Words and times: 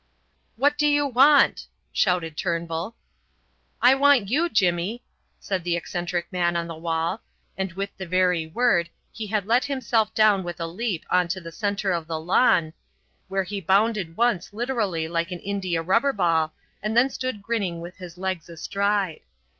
"What 0.55 0.79
do 0.79 0.87
you 0.87 1.05
want?" 1.05 1.67
shouted 1.93 2.35
Turnbull. 2.35 2.95
"I 3.83 3.93
want 3.93 4.31
you, 4.31 4.49
Jimmy," 4.49 5.03
said 5.39 5.63
the 5.63 5.75
eccentric 5.75 6.25
man 6.33 6.55
on 6.55 6.65
the 6.65 6.73
wall, 6.73 7.21
and 7.55 7.71
with 7.73 7.95
the 7.97 8.07
very 8.07 8.47
word 8.47 8.89
he 9.11 9.27
had 9.27 9.45
let 9.45 9.65
himself 9.65 10.11
down 10.15 10.43
with 10.43 10.59
a 10.59 10.65
leap 10.65 11.05
on 11.11 11.27
to 11.27 11.39
the 11.39 11.51
centre 11.51 11.91
of 11.91 12.07
the 12.07 12.19
lawn, 12.19 12.73
where 13.27 13.43
he 13.43 13.61
bounded 13.61 14.17
once 14.17 14.53
literally 14.53 15.07
like 15.07 15.29
an 15.29 15.39
India 15.41 15.83
rubber 15.83 16.13
ball 16.13 16.51
and 16.81 16.97
then 16.97 17.11
stood 17.11 17.43
grinning 17.43 17.79
with 17.79 17.97
his 17.97 18.17
legs 18.17 18.49
astride. 18.49 19.21